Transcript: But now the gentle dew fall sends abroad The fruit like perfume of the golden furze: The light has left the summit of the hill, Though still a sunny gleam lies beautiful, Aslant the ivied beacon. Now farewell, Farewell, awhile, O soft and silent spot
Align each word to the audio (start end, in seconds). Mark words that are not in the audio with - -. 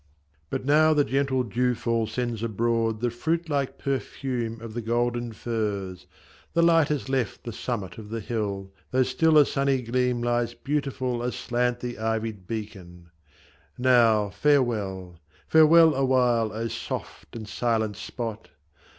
But 0.49 0.65
now 0.65 0.95
the 0.95 1.03
gentle 1.03 1.43
dew 1.43 1.75
fall 1.75 2.07
sends 2.07 2.41
abroad 2.41 3.01
The 3.01 3.11
fruit 3.11 3.47
like 3.49 3.77
perfume 3.77 4.59
of 4.59 4.73
the 4.73 4.81
golden 4.81 5.31
furze: 5.31 6.07
The 6.53 6.63
light 6.63 6.87
has 6.87 7.07
left 7.07 7.43
the 7.43 7.53
summit 7.53 7.99
of 7.99 8.09
the 8.09 8.19
hill, 8.19 8.73
Though 8.89 9.03
still 9.03 9.37
a 9.37 9.45
sunny 9.45 9.83
gleam 9.83 10.19
lies 10.23 10.55
beautiful, 10.55 11.21
Aslant 11.21 11.81
the 11.81 11.99
ivied 11.99 12.47
beacon. 12.47 13.11
Now 13.77 14.29
farewell, 14.31 15.19
Farewell, 15.47 15.93
awhile, 15.93 16.51
O 16.51 16.67
soft 16.67 17.35
and 17.35 17.47
silent 17.47 17.95
spot 17.95 18.49